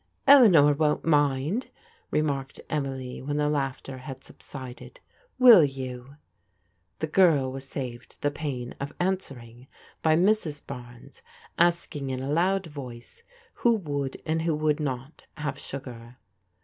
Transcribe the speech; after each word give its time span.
"Eleanor 0.27 0.73
won't 0.73 1.05
mind," 1.05 1.69
remarked 2.09 2.59
Emily 2.71 3.21
when 3.21 3.37
the 3.37 3.47
laugh 3.49 3.85
had 3.85 4.23
subsided." 4.23 4.99
Will 5.47 5.63
you? 5.63 6.15
'* 6.57 6.97
The 7.01 7.05
girl 7.05 7.51
was 7.51 7.67
saved 7.67 8.17
the 8.21 8.31
pain 8.31 8.73
of 8.81 8.91
answering 8.99 9.67
by 10.01 10.15
Mrs. 10.15 10.65
Barnes 10.65 11.21
asking 11.59 12.09
in 12.09 12.19
a 12.19 12.31
loud 12.31 12.65
voice 12.65 13.21
who 13.61 13.75
would, 13.75 14.19
and 14.25 14.41
who 14.41 14.55
would 14.55 14.79
not, 14.79 15.27
have 15.37 15.59
sugar. 15.59 16.17